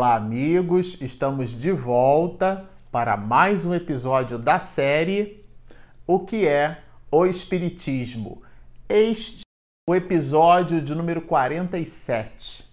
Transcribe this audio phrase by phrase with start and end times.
[0.00, 0.96] Olá, amigos!
[0.98, 5.44] Estamos de volta para mais um episódio da série
[6.06, 6.78] O que é
[7.10, 8.40] o Espiritismo?
[8.88, 12.64] Este é o episódio de número 47.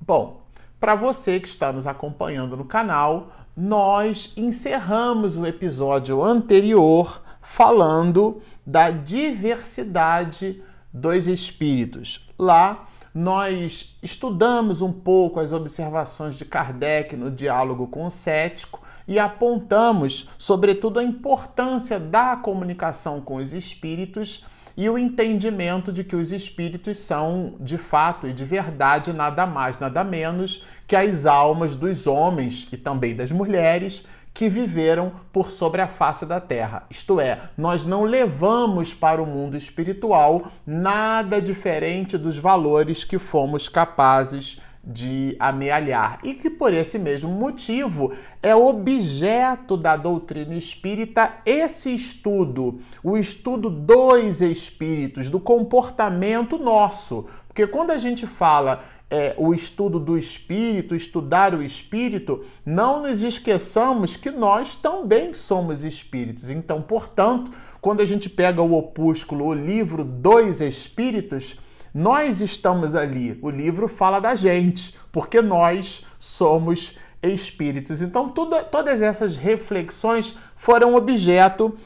[0.00, 0.42] Bom,
[0.78, 8.92] para você que está nos acompanhando no canal, nós encerramos o episódio anterior falando da
[8.92, 10.62] diversidade
[10.92, 12.30] dos espíritos.
[12.38, 19.18] Lá nós estudamos um pouco as observações de Kardec no diálogo com o cético e
[19.18, 24.44] apontamos, sobretudo, a importância da comunicação com os espíritos
[24.76, 29.78] e o entendimento de que os espíritos são, de fato e de verdade, nada mais,
[29.78, 35.80] nada menos que as almas dos homens e também das mulheres que viveram por sobre
[35.80, 36.84] a face da terra.
[36.88, 43.68] Isto é, nós não levamos para o mundo espiritual nada diferente dos valores que fomos
[43.68, 51.94] capazes de amealhar e que por esse mesmo motivo é objeto da doutrina espírita esse
[51.94, 57.26] estudo, o estudo dos espíritos, do comportamento nosso.
[57.46, 63.22] Porque quando a gente fala é, o estudo do espírito, estudar o espírito, não nos
[63.24, 66.48] esqueçamos que nós também somos espíritos.
[66.48, 67.50] Então, portanto,
[67.80, 71.58] quando a gente pega o opúsculo, o livro dos espíritos,
[71.92, 73.36] nós estamos ali.
[73.42, 78.02] O livro fala da gente, porque nós somos espíritos.
[78.02, 81.76] Então, tudo, todas essas reflexões foram objeto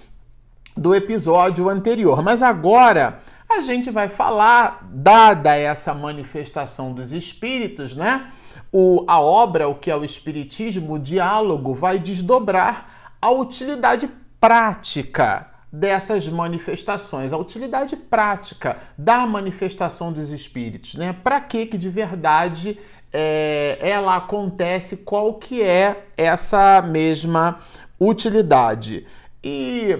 [0.77, 2.23] do episódio anterior.
[2.23, 3.21] Mas agora
[3.55, 8.31] a gente vai falar, dada essa manifestação dos espíritos, né?
[8.73, 15.51] O, a obra, o que é o Espiritismo, o diálogo, vai desdobrar a utilidade prática
[15.73, 21.13] dessas manifestações, a utilidade prática da manifestação dos espíritos, né?
[21.13, 22.79] Para que que de verdade
[23.13, 27.61] é, ela acontece, qual que é essa mesma
[27.99, 29.07] utilidade?
[29.43, 29.99] E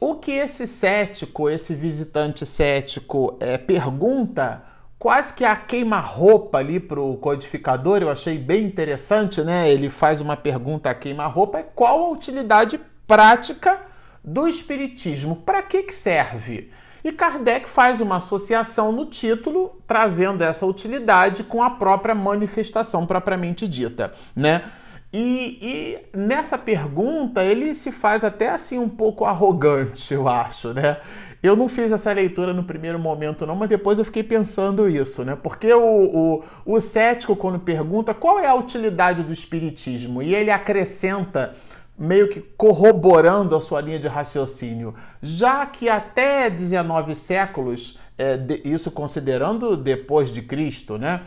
[0.00, 4.62] o que esse cético, esse visitante cético, é, pergunta,
[4.98, 9.68] quase que a queima-roupa ali para o codificador, eu achei bem interessante, né?
[9.70, 13.80] Ele faz uma pergunta a queima-roupa: é qual a utilidade prática
[14.22, 15.36] do Espiritismo?
[15.36, 16.70] Para que, que serve?
[17.02, 23.66] E Kardec faz uma associação no título, trazendo essa utilidade com a própria manifestação propriamente
[23.66, 24.64] dita, né?
[25.12, 30.98] E, e, nessa pergunta ele se faz até assim um pouco arrogante, eu acho, né?
[31.42, 35.24] Eu não fiz essa leitura no primeiro momento, não, mas depois eu fiquei pensando isso,
[35.24, 35.36] né?
[35.40, 40.50] Porque o, o, o cético, quando pergunta qual é a utilidade do espiritismo, e ele
[40.50, 41.54] acrescenta,
[41.96, 48.60] meio que corroborando a sua linha de raciocínio, já que até 19 séculos, é, de,
[48.64, 51.22] isso considerando depois de Cristo, né?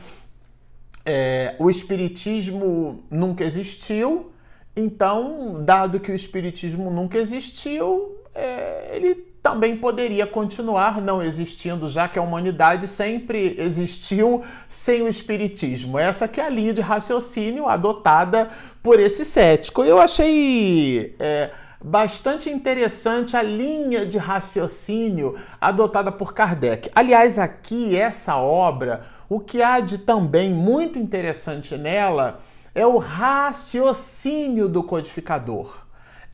[1.05, 4.31] É, o Espiritismo nunca existiu,
[4.75, 12.07] então, dado que o Espiritismo nunca existiu, é, ele também poderia continuar não existindo, já
[12.07, 15.97] que a humanidade sempre existiu sem o Espiritismo.
[15.97, 18.49] Essa que é a linha de raciocínio adotada
[18.81, 19.83] por esse cético.
[19.83, 21.15] Eu achei.
[21.19, 21.51] É,
[21.83, 26.91] bastante interessante a linha de raciocínio adotada por Kardec.
[26.93, 32.41] Aliás, aqui, essa obra, o que há de também muito interessante nela
[32.75, 35.85] é o raciocínio do codificador.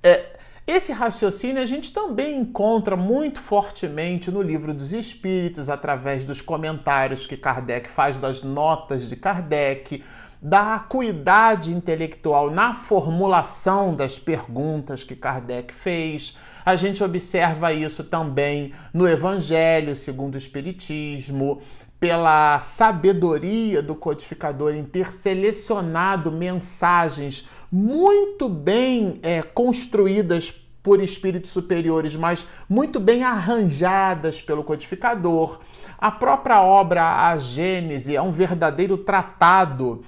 [0.02, 0.36] É,
[0.66, 7.28] esse raciocínio a gente também encontra muito fortemente no Livro dos Espíritos, através dos comentários
[7.28, 10.04] que Kardec faz das notas de Kardec,
[10.42, 16.36] da acuidade intelectual na formulação das perguntas que Kardec fez.
[16.66, 21.62] A gente observa isso também no Evangelho segundo o Espiritismo,
[22.00, 30.52] pela sabedoria do codificador em ter selecionado mensagens muito bem é, construídas
[30.84, 35.60] por espíritos superiores, mas muito bem arranjadas pelo codificador.
[35.98, 40.04] A própria obra A Gênese é um verdadeiro tratado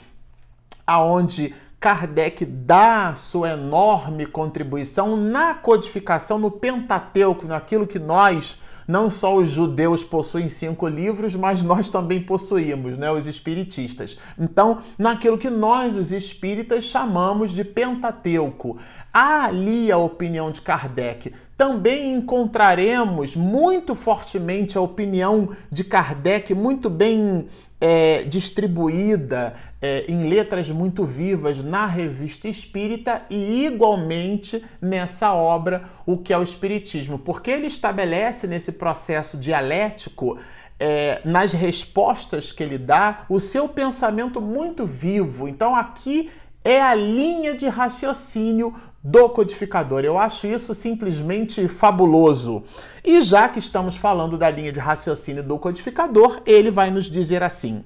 [0.88, 8.58] aonde Kardec dá sua enorme contribuição na codificação, no Pentateuco, naquilo que nós
[8.90, 14.18] não só os judeus possuem cinco livros, mas nós também possuímos, né, os espiritistas.
[14.38, 18.80] Então, naquilo que nós, os espíritas, chamamos de Pentateuco.
[19.14, 21.32] Há ali a opinião de Kardec.
[21.56, 27.46] Também encontraremos muito fortemente a opinião de Kardec, muito bem
[27.80, 36.18] é, distribuída é, em letras muito vivas na revista espírita e igualmente nessa obra, o
[36.18, 40.38] que é o Espiritismo, porque ele estabelece nesse processo dialético
[40.80, 45.48] é, nas respostas que ele dá, o seu pensamento muito vivo.
[45.48, 46.30] Então aqui
[46.64, 48.74] é a linha de raciocínio
[49.04, 50.04] do codificador.
[50.04, 52.64] Eu acho isso simplesmente fabuloso.
[53.04, 57.44] E já que estamos falando da linha de raciocínio do codificador, ele vai nos dizer
[57.44, 57.84] assim: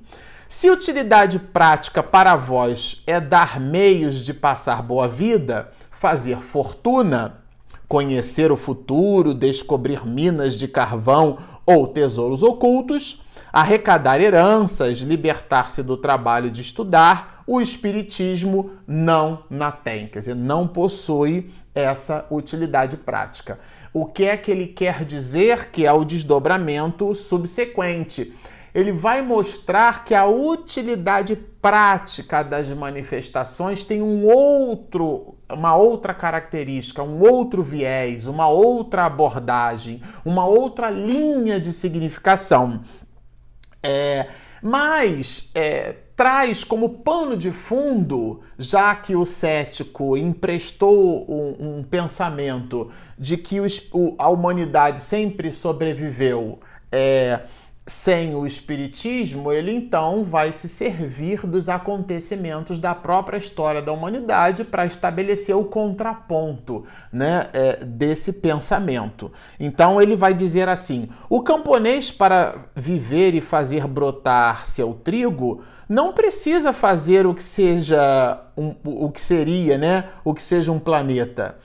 [0.54, 7.42] se utilidade prática para vós é dar meios de passar boa vida, fazer fortuna,
[7.88, 16.52] conhecer o futuro, descobrir minas de carvão ou tesouros ocultos, arrecadar heranças, libertar-se do trabalho
[16.52, 23.60] de estudar, o Espiritismo não na tem, quer dizer, não possui essa utilidade prática.
[23.92, 28.34] O que é que ele quer dizer que é o desdobramento subsequente?
[28.74, 37.04] Ele vai mostrar que a utilidade prática das manifestações tem um outro, uma outra característica,
[37.04, 42.82] um outro viés, uma outra abordagem, uma outra linha de significação.
[43.82, 44.28] É,
[44.62, 52.90] mas é, traz como pano de fundo, já que o cético emprestou um, um pensamento
[53.18, 56.60] de que o, a humanidade sempre sobreviveu.
[56.92, 57.42] É,
[57.86, 64.64] sem o Espiritismo, ele então vai se servir dos acontecimentos da própria história da humanidade
[64.64, 69.32] para estabelecer o contraponto né, é, desse pensamento.
[69.60, 76.14] Então ele vai dizer assim: o camponês, para viver e fazer brotar seu trigo, não
[76.14, 81.58] precisa fazer o que seja um, o que seria, né, o que seja um planeta,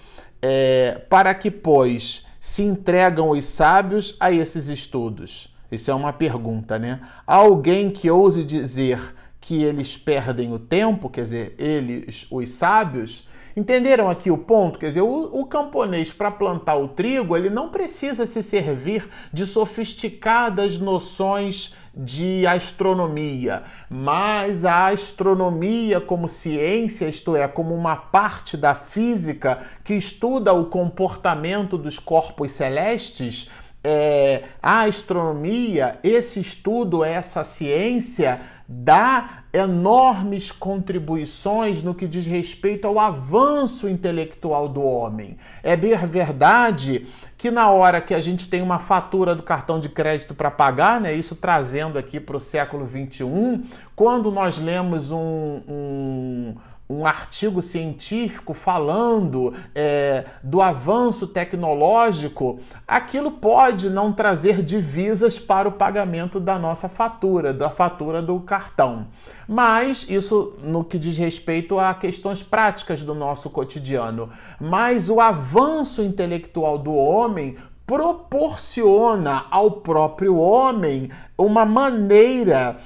[0.42, 5.56] é, para que pois se entregam os sábios a esses estudos.
[5.70, 7.00] Isso é uma pergunta, né?
[7.26, 13.26] Alguém que ouse dizer que eles perdem o tempo, quer dizer, eles, os sábios,
[13.56, 14.78] entenderam aqui o ponto?
[14.78, 19.44] Quer dizer, o, o camponês, para plantar o trigo, ele não precisa se servir de
[19.46, 28.74] sofisticadas noções de astronomia, mas a astronomia como ciência, isto é, como uma parte da
[28.74, 33.50] física que estuda o comportamento dos corpos celestes,
[33.82, 42.98] é, a astronomia, esse estudo, essa ciência, dá enormes contribuições no que diz respeito ao
[42.98, 45.38] avanço intelectual do homem.
[45.62, 50.34] É verdade que na hora que a gente tem uma fatura do cartão de crédito
[50.34, 53.64] para pagar, né, isso trazendo aqui para o século 21,
[53.96, 56.54] quando nós lemos um, um
[56.88, 65.72] um artigo científico falando é, do avanço tecnológico, aquilo pode não trazer divisas para o
[65.72, 69.06] pagamento da nossa fatura, da fatura do cartão.
[69.46, 74.30] Mas isso no que diz respeito a questões práticas do nosso cotidiano.
[74.58, 77.56] Mas o avanço intelectual do homem
[77.86, 82.76] proporciona ao próprio homem uma maneira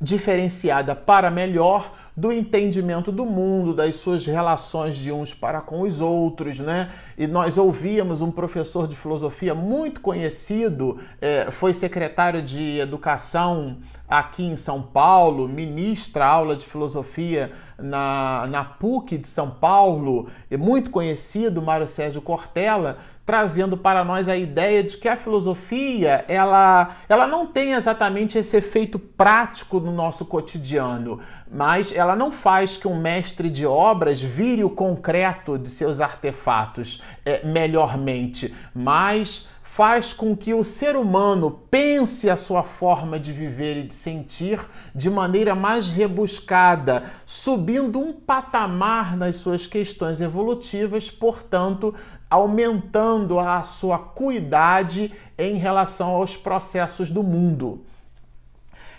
[0.00, 6.00] diferenciada para melhor do entendimento do mundo, das suas relações de uns para com os
[6.00, 6.90] outros, né?
[7.18, 13.76] E nós ouvíamos um professor de filosofia muito conhecido, é, foi secretário de educação
[14.08, 20.28] aqui em São Paulo, ministra aula de filosofia na, na PUC de São Paulo,
[20.58, 26.96] muito conhecido, Mário Sérgio Cortella, trazendo para nós a ideia de que a filosofia ela,
[27.08, 31.18] ela não tem exatamente esse efeito prático no nosso cotidiano,
[31.50, 37.02] mas ela não faz que um mestre de obras vire o concreto de seus artefatos
[37.24, 43.76] é, melhormente, mas faz com que o ser humano pense a sua forma de viver
[43.76, 44.58] e de sentir
[44.94, 51.94] de maneira mais rebuscada, subindo um patamar nas suas questões evolutivas, portanto,
[52.30, 57.84] aumentando a sua cuidade em relação aos processos do mundo.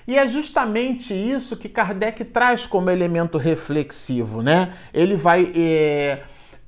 [0.07, 4.75] E é justamente isso que Kardec traz como elemento reflexivo, né?
[4.93, 6.21] Ele vai é,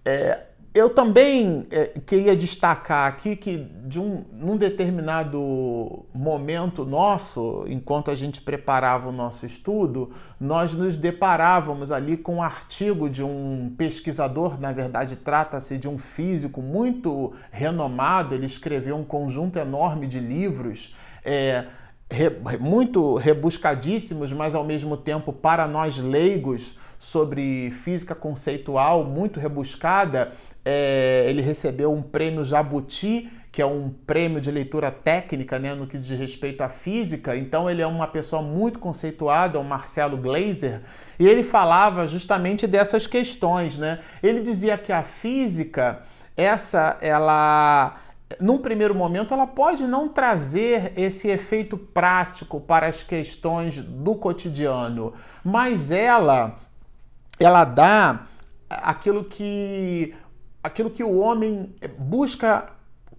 [0.03, 8.11] é, eu também é, queria destacar aqui que de um, num determinado momento nosso, enquanto
[8.11, 13.73] a gente preparava o nosso estudo, nós nos deparávamos ali com um artigo de um
[13.77, 20.19] pesquisador, na verdade trata-se de um físico muito renomado, ele escreveu um conjunto enorme de
[20.19, 20.95] livros.
[21.25, 21.65] É,
[22.11, 30.33] re, muito rebuscadíssimos, mas ao mesmo tempo para nós leigos sobre física conceitual muito rebuscada,
[30.65, 35.87] é, ele recebeu um prêmio Jabuti, que é um prêmio de leitura técnica né, no
[35.87, 37.35] que diz respeito à física.
[37.35, 40.81] Então ele é uma pessoa muito conceituada, o Marcelo Glazer,
[41.17, 43.77] e ele falava justamente dessas questões.
[43.77, 43.99] Né?
[44.21, 46.03] Ele dizia que a física,
[46.35, 47.97] essa, ela
[48.39, 55.13] num primeiro momento, ela pode não trazer esse efeito prático para as questões do cotidiano,
[55.43, 56.59] mas ela
[57.39, 58.27] ela dá
[58.69, 60.13] aquilo que
[60.61, 62.69] aquilo que o homem busca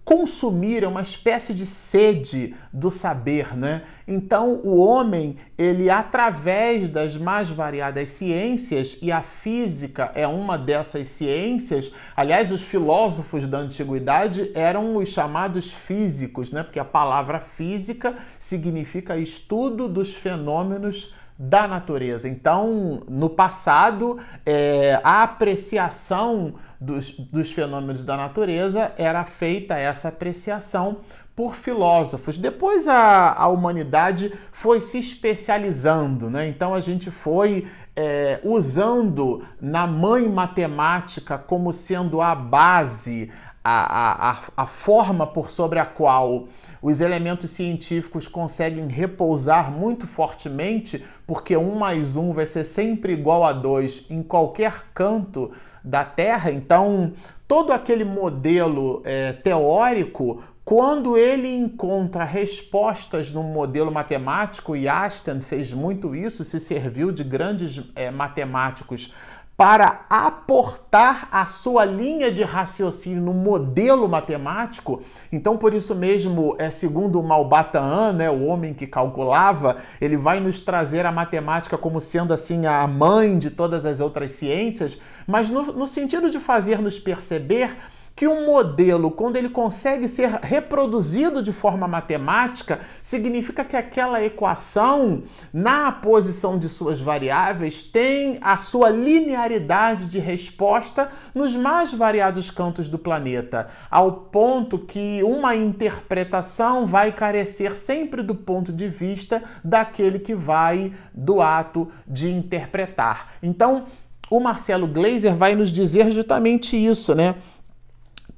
[0.03, 3.83] consumir, é uma espécie de sede do saber, né?
[4.07, 11.07] Então, o homem, ele através das mais variadas ciências, e a física é uma dessas
[11.07, 16.63] ciências, aliás, os filósofos da antiguidade eram os chamados físicos, né?
[16.63, 22.29] Porque a palavra física significa estudo dos fenômenos da natureza.
[22.29, 30.97] Então, no passado, é, a apreciação dos, dos fenômenos da natureza era feita essa apreciação
[31.35, 32.37] por filósofos.
[32.37, 36.47] Depois a, a humanidade foi se especializando, né?
[36.47, 43.31] Então a gente foi é, usando na mãe matemática como sendo a base,
[43.63, 46.47] a, a, a forma por sobre a qual
[46.81, 53.43] os elementos científicos conseguem repousar muito fortemente, porque um mais um vai ser sempre igual
[53.43, 55.51] a dois em qualquer canto
[55.83, 56.51] da Terra.
[56.51, 57.13] Então,
[57.47, 65.73] todo aquele modelo é, teórico, quando ele encontra respostas no modelo matemático, e Einstein fez
[65.73, 69.13] muito isso, se serviu de grandes é, matemáticos
[69.61, 75.03] para aportar a sua linha de raciocínio no modelo matemático.
[75.31, 80.59] Então, por isso mesmo, é segundo Malbataan, né, o homem que calculava, ele vai nos
[80.59, 85.61] trazer a matemática como sendo assim a mãe de todas as outras ciências, mas no,
[85.61, 87.77] no sentido de fazer nos perceber
[88.21, 95.23] que um modelo, quando ele consegue ser reproduzido de forma matemática, significa que aquela equação,
[95.51, 102.87] na posição de suas variáveis, tem a sua linearidade de resposta nos mais variados cantos
[102.87, 110.19] do planeta, ao ponto que uma interpretação vai carecer sempre do ponto de vista daquele
[110.19, 113.31] que vai do ato de interpretar.
[113.41, 113.85] Então,
[114.31, 117.35] o Marcelo Gleiser vai nos dizer justamente isso, né?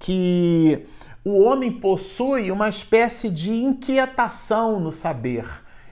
[0.03, 0.86] Que
[1.24, 5.45] o homem possui uma espécie de inquietação no saber.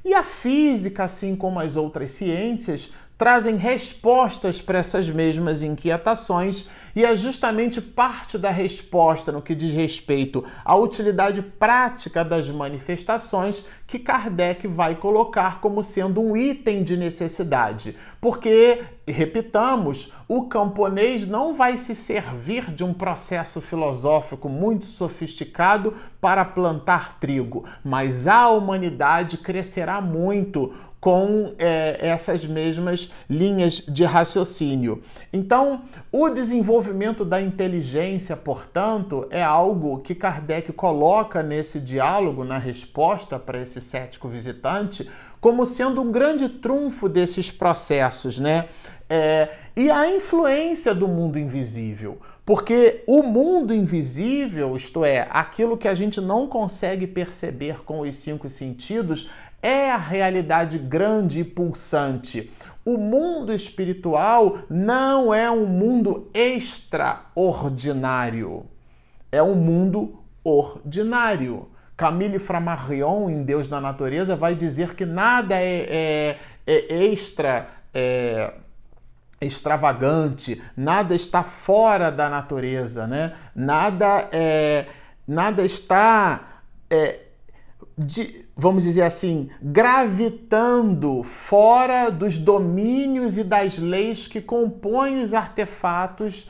[0.03, 2.91] E a física, assim como as outras ciências,
[3.22, 9.72] trazem respostas para essas mesmas inquietações e é justamente parte da resposta no que diz
[9.72, 16.98] respeito à utilidade prática das manifestações que Kardec vai colocar como sendo um item de
[16.98, 17.96] necessidade.
[18.20, 26.44] Porque, repitamos, o camponês não vai se servir de um processo filosófico muito sofisticado para
[26.44, 35.01] plantar trigo, mas a humanidade crescerá muito com é, essas mesmas linhas de raciocínio.
[35.34, 35.81] Então,
[36.12, 43.60] o desenvolvimento da inteligência, portanto, é algo que Kardec coloca nesse diálogo, na resposta para
[43.60, 45.10] esse cético visitante,
[45.41, 48.70] como sendo um grande trunfo desses processos, né?
[49.10, 52.20] É, e a influência do mundo invisível.
[52.46, 58.15] Porque o mundo invisível, isto é, aquilo que a gente não consegue perceber com os
[58.15, 59.29] cinco sentidos,
[59.62, 62.50] é a realidade grande e pulsante.
[62.84, 68.65] O mundo espiritual não é um mundo extraordinário,
[69.32, 71.70] é um mundo ordinário.
[71.96, 77.68] Camille Flammarion, em Deus na Natureza, vai dizer que nada é, é, é extra.
[77.94, 78.53] É,
[79.41, 83.34] extravagante, nada está fora da natureza, né?
[83.56, 84.86] Nada é,
[85.27, 87.22] nada está é,
[87.98, 96.48] de, vamos dizer assim, gravitando fora dos domínios e das leis que compõem os artefatos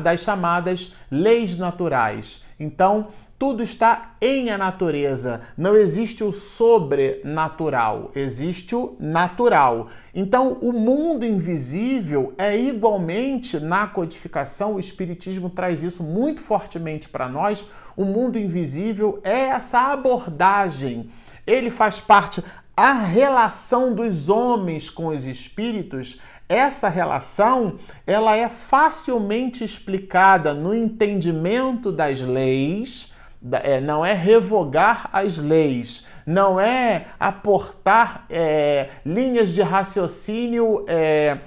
[0.00, 2.40] das chamadas leis naturais.
[2.58, 5.40] Então, tudo está em a natureza.
[5.58, 9.88] Não existe o sobrenatural, existe o natural.
[10.14, 17.28] Então, o mundo invisível é igualmente na codificação, o Espiritismo traz isso muito fortemente para
[17.28, 17.66] nós.
[17.96, 21.10] O mundo invisível é essa abordagem.
[21.46, 22.42] Ele faz parte
[22.76, 31.90] a relação dos homens com os espíritos essa relação ela é facilmente explicada no entendimento
[31.90, 33.14] das leis
[33.62, 41.38] é, não é revogar as leis, não é aportar é, linhas de raciocínio é,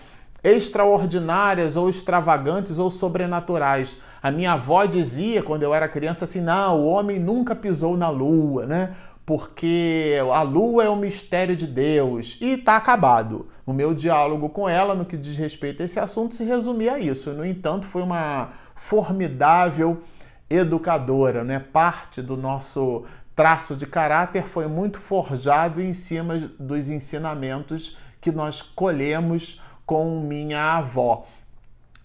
[0.44, 3.98] extraordinárias ou extravagantes ou sobrenaturais.
[4.22, 8.10] A minha avó dizia quando eu era criança assim: não, o homem nunca pisou na
[8.10, 8.94] lua, né?
[9.28, 13.50] Porque a lua é o mistério de Deus e está acabado.
[13.66, 17.00] O meu diálogo com ela, no que diz respeito a esse assunto, se resumia a
[17.00, 17.34] isso.
[17.34, 20.02] No entanto, foi uma formidável
[20.50, 21.60] educadora, né?
[21.60, 23.04] Parte do nosso
[23.36, 30.78] traço de caráter foi muito forjado em cima dos ensinamentos que nós colhemos com minha
[30.78, 31.28] avó.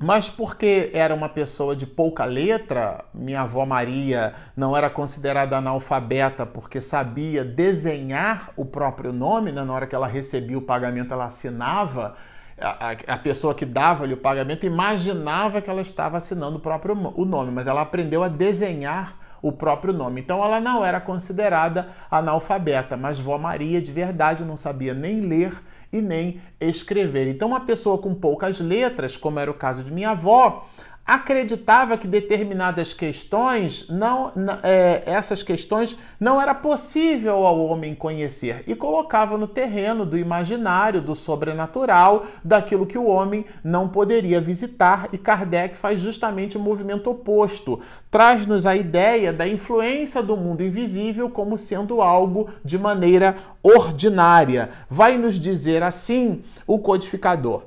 [0.02, 6.44] Mas porque era uma pessoa de pouca letra, minha avó Maria não era considerada analfabeta
[6.44, 9.62] porque sabia desenhar o próprio nome, né?
[9.62, 12.16] na hora que ela recebia o pagamento, ela assinava.
[12.60, 17.24] A, a pessoa que dava-lhe o pagamento imaginava que ela estava assinando o próprio o
[17.24, 20.20] nome, mas ela aprendeu a desenhar o próprio nome.
[20.20, 25.62] Então ela não era considerada analfabeta, mas vó Maria de verdade não sabia nem ler
[25.92, 27.28] e nem escrever.
[27.28, 30.66] Então, uma pessoa com poucas letras, como era o caso de minha avó,
[31.04, 34.32] acreditava que determinadas questões não,
[34.62, 41.00] é, essas questões não era possível ao homem conhecer e colocava no terreno do imaginário,
[41.00, 47.10] do sobrenatural, daquilo que o homem não poderia visitar e Kardec faz justamente o movimento
[47.10, 54.70] oposto, traz-nos a ideia da influência do mundo invisível como sendo algo de maneira ordinária.
[54.88, 57.64] Vai nos dizer assim o codificador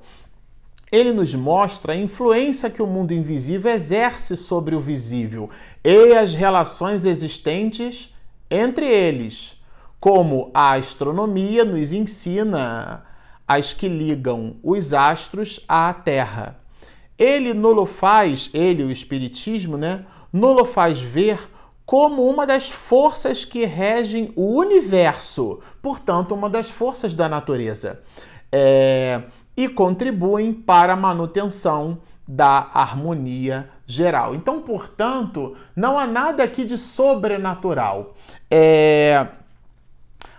[0.95, 5.49] ele nos mostra a influência que o mundo invisível exerce sobre o visível
[5.83, 8.15] e as relações existentes
[8.49, 9.61] entre eles,
[9.99, 13.03] como a astronomia nos ensina
[13.45, 16.59] as que ligam os astros à Terra.
[17.19, 21.49] Ele nulo faz, ele, o Espiritismo, né, nulo faz ver
[21.85, 28.01] como uma das forças que regem o universo, portanto, uma das forças da natureza.
[28.49, 29.23] É,
[29.55, 34.33] e contribuem para a manutenção da harmonia geral.
[34.33, 38.15] Então, portanto, não há nada aqui de sobrenatural.
[38.50, 39.27] É...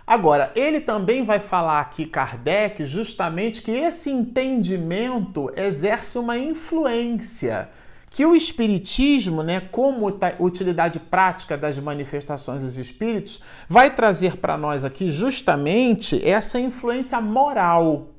[0.05, 7.69] Agora, ele também vai falar aqui, Kardec, justamente que esse entendimento exerce uma influência.
[8.09, 10.07] Que o Espiritismo, né, como
[10.39, 18.16] utilidade prática das manifestações dos espíritos, vai trazer para nós aqui justamente essa influência moral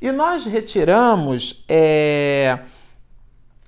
[0.00, 2.60] e nós retiramos é,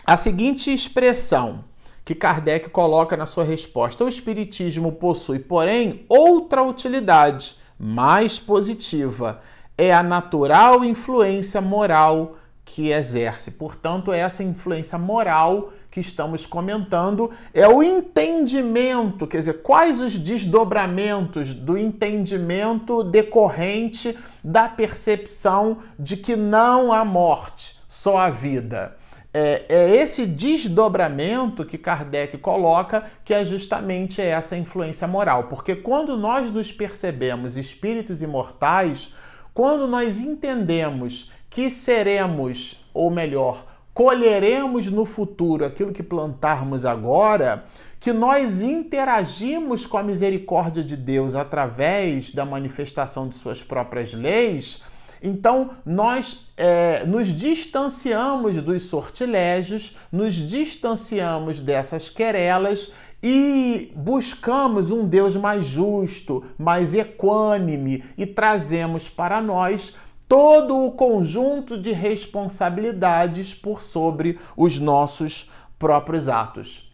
[0.04, 1.64] a seguinte expressão
[2.04, 9.40] que Kardec coloca na sua resposta: o Espiritismo possui, porém, outra utilidade mais positiva.
[9.76, 13.50] É a natural influência moral que exerce.
[13.52, 21.52] Portanto, essa influência moral que estamos comentando é o entendimento, quer dizer, quais os desdobramentos
[21.52, 28.96] do entendimento decorrente da percepção de que não há morte, só a vida.
[29.32, 35.44] É, é, esse desdobramento que Kardec coloca que é justamente essa influência moral.
[35.44, 39.14] Porque quando nós nos percebemos espíritos imortais,
[39.54, 43.69] quando nós entendemos que seremos, ou melhor,
[44.00, 47.66] colheremos no futuro aquilo que plantarmos agora,
[48.00, 54.82] que nós interagimos com a misericórdia de Deus através da manifestação de suas próprias leis,
[55.22, 65.36] então nós é, nos distanciamos dos sortilégios, nos distanciamos dessas querelas e buscamos um Deus
[65.36, 69.94] mais justo, mais equânime e trazemos para nós
[70.30, 76.88] todo o conjunto de responsabilidades por sobre os nossos próprios atos.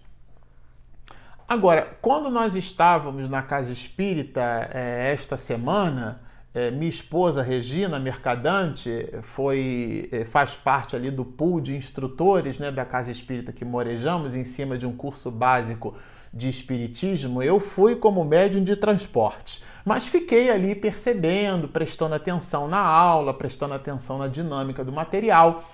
[1.47, 6.23] Agora, quando nós estávamos na casa espírita é, esta semana,
[6.55, 12.73] é, minha esposa Regina Mercadante foi é, faz parte ali do pool de instrutores né,
[12.73, 15.95] da casa espírita que morejamos em cima de um curso básico
[16.37, 22.79] de espiritismo, eu fui como médium de transporte, mas fiquei ali percebendo, prestando atenção na
[22.79, 25.65] aula, prestando atenção na dinâmica do material.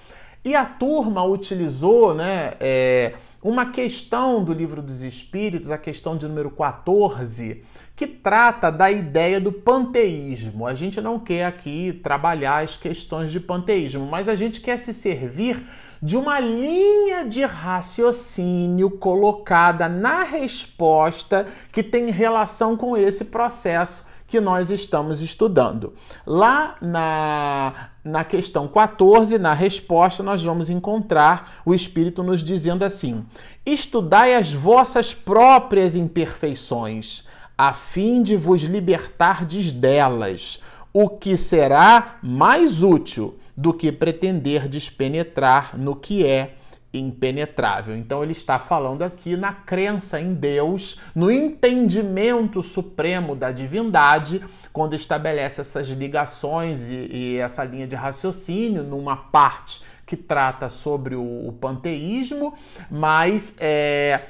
[0.44, 6.28] E a turma utilizou né, é, uma questão do livro dos Espíritos, a questão de
[6.28, 10.66] número 14, que trata da ideia do panteísmo.
[10.66, 14.92] A gente não quer aqui trabalhar as questões de panteísmo, mas a gente quer se
[14.92, 15.62] servir
[16.02, 24.40] de uma linha de raciocínio colocada na resposta que tem relação com esse processo que
[24.40, 25.92] nós estamos estudando.
[26.26, 33.26] Lá na, na questão 14, na resposta, nós vamos encontrar o Espírito nos dizendo assim:
[33.64, 37.24] Estudai as vossas próprias imperfeições,
[37.56, 40.60] a fim de vos libertardes delas,
[40.92, 46.54] o que será mais útil do que pretenderdes penetrar no que é
[46.92, 47.96] impenetrável.
[47.96, 54.94] Então ele está falando aqui na crença em Deus, no entendimento supremo da divindade, quando
[54.94, 61.48] estabelece essas ligações e, e essa linha de raciocínio numa parte que trata sobre o,
[61.48, 62.54] o panteísmo,
[62.90, 64.22] mas é,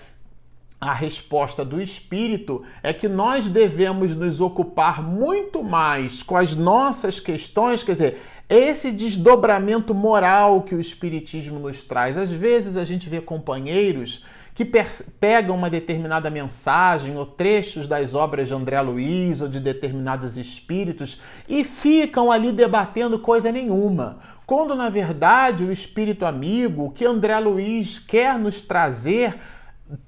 [0.82, 7.20] a resposta do Espírito é que nós devemos nos ocupar muito mais com as nossas
[7.20, 12.18] questões, quer dizer, esse desdobramento moral que o Espiritismo nos traz.
[12.18, 14.24] Às vezes a gente vê companheiros
[14.56, 20.36] que pegam uma determinada mensagem ou trechos das obras de André Luiz ou de determinados
[20.36, 24.18] espíritos e ficam ali debatendo coisa nenhuma.
[24.44, 29.38] Quando na verdade o espírito amigo, o que André Luiz quer nos trazer,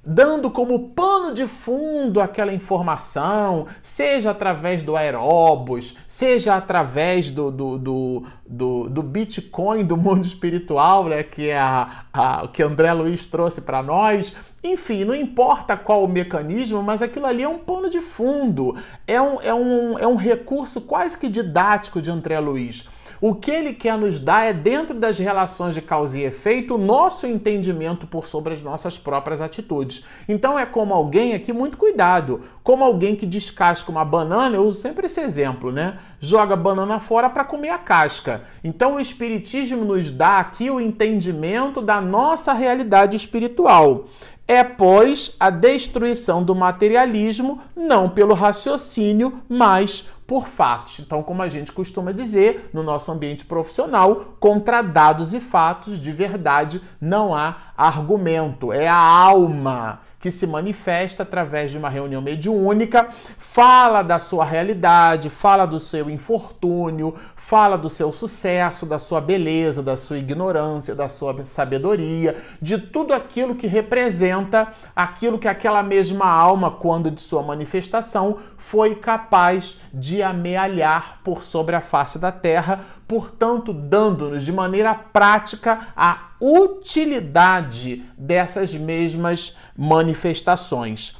[0.05, 7.79] dando como pano de fundo aquela informação, seja através do aeróbus, seja através do, do,
[7.79, 13.27] do, do, do Bitcoin do mundo espiritual, né, que é a, a, que André Luiz
[13.27, 14.35] trouxe para nós.
[14.63, 18.75] Enfim, não importa qual o mecanismo, mas aquilo ali é um pano de fundo,
[19.07, 22.89] é um, é um, é um recurso quase que didático de André Luiz.
[23.21, 26.79] O que ele quer nos dar é, dentro das relações de causa e efeito, o
[26.79, 30.05] nosso entendimento por sobre as nossas próprias atitudes.
[30.29, 34.81] Então é como alguém aqui, muito cuidado, como alguém que descasca uma banana, eu uso
[34.81, 35.99] sempre esse exemplo, né?
[36.21, 38.43] Joga a banana fora para comer a casca.
[38.63, 44.07] Então o Espiritismo nos dá aqui o entendimento da nossa realidade espiritual.
[44.47, 50.99] É, pois, a destruição do materialismo não pelo raciocínio, mas por fatos.
[51.01, 56.13] Então, como a gente costuma dizer no nosso ambiente profissional, contra dados e fatos de
[56.13, 58.73] verdade não há argumento.
[58.73, 65.29] É a alma que se manifesta através de uma reunião mediúnica, fala da sua realidade,
[65.29, 71.09] fala do seu infortúnio, fala do seu sucesso, da sua beleza, da sua ignorância, da
[71.09, 77.43] sua sabedoria, de tudo aquilo que representa aquilo que aquela mesma alma, quando de sua
[77.43, 84.95] manifestação, foi capaz de amealhar por sobre a face da terra, portanto, dando-nos de maneira
[84.95, 91.17] prática a utilidade dessas mesmas manifestações.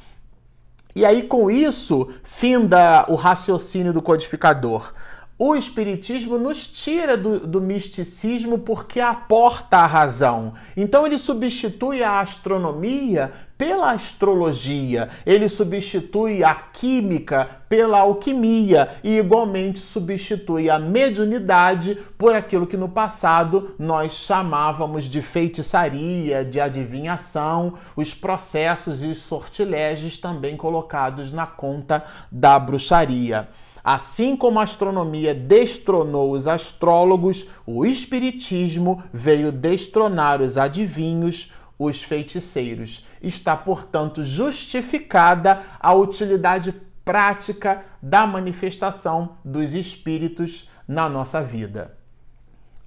[0.95, 4.93] E aí, com isso, finda o raciocínio do codificador
[5.37, 10.53] o Espiritismo nos tira do, do, misticismo porque aporta a razão.
[10.77, 19.79] Então ele substitui a astronomia pela astrologia, ele substitui a química pela alquimia e igualmente
[19.79, 28.13] substitui a mediunidade por aquilo que no passado nós chamávamos de feitiçaria, de adivinhação, os
[28.13, 33.47] processos e os sortilégios também colocados na conta da bruxaria.
[33.81, 43.05] Assim como a astronomia destronou os astrólogos, o espiritismo veio destronar os adivinhos, os feiticeiros.
[43.21, 51.97] Está, portanto, justificada a utilidade prática da manifestação dos espíritos na nossa vida.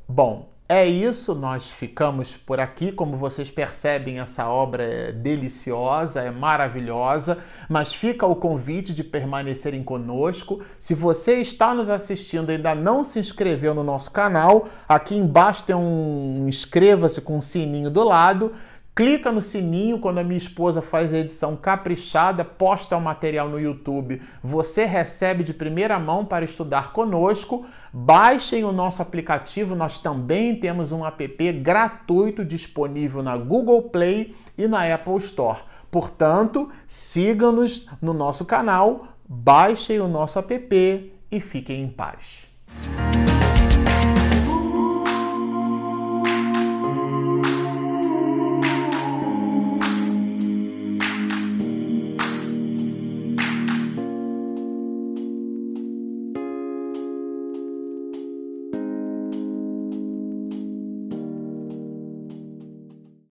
[0.08, 2.92] Bom, é isso, nós ficamos por aqui.
[2.92, 7.38] Como vocês percebem, essa obra é deliciosa, é maravilhosa,
[7.70, 10.62] mas fica o convite de permanecerem conosco.
[10.78, 15.64] Se você está nos assistindo e ainda não se inscreveu no nosso canal, aqui embaixo
[15.64, 18.52] tem um inscreva-se com um sininho do lado
[18.98, 23.60] clica no sininho quando a minha esposa faz a edição caprichada, posta o material no
[23.60, 24.20] YouTube.
[24.42, 27.64] Você recebe de primeira mão para estudar conosco.
[27.92, 34.66] Baixem o nosso aplicativo, nós também temos um app gratuito disponível na Google Play e
[34.66, 35.60] na Apple Store.
[35.92, 42.48] Portanto, sigam-nos no nosso canal, baixem o nosso app e fiquem em paz.